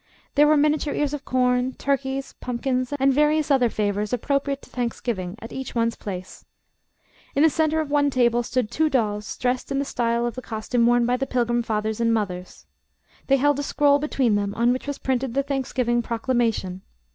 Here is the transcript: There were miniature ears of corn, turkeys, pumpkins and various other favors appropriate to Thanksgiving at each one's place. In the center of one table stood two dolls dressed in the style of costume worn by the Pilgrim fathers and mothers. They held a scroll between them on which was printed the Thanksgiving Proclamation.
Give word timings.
There 0.33 0.47
were 0.47 0.57
miniature 0.57 0.95
ears 0.95 1.13
of 1.13 1.25
corn, 1.25 1.73
turkeys, 1.73 2.33
pumpkins 2.41 2.91
and 2.99 3.13
various 3.13 3.51
other 3.51 3.69
favors 3.69 4.11
appropriate 4.11 4.63
to 4.63 4.69
Thanksgiving 4.71 5.35
at 5.37 5.53
each 5.53 5.75
one's 5.75 5.95
place. 5.95 6.43
In 7.35 7.43
the 7.43 7.51
center 7.51 7.79
of 7.79 7.91
one 7.91 8.09
table 8.09 8.41
stood 8.41 8.71
two 8.71 8.89
dolls 8.89 9.37
dressed 9.37 9.71
in 9.71 9.77
the 9.77 9.85
style 9.85 10.25
of 10.25 10.39
costume 10.41 10.87
worn 10.87 11.05
by 11.05 11.17
the 11.17 11.27
Pilgrim 11.27 11.61
fathers 11.61 12.01
and 12.01 12.11
mothers. 12.11 12.65
They 13.27 13.37
held 13.37 13.59
a 13.59 13.63
scroll 13.63 13.99
between 13.99 14.33
them 14.33 14.55
on 14.55 14.73
which 14.73 14.87
was 14.87 14.97
printed 14.97 15.35
the 15.35 15.43
Thanksgiving 15.43 16.01
Proclamation. 16.01 16.81